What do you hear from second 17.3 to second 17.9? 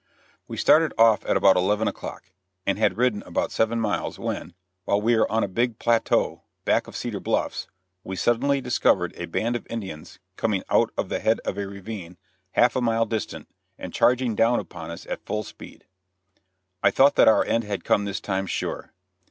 end had